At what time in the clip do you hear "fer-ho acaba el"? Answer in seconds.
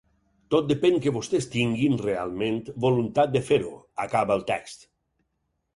3.53-4.47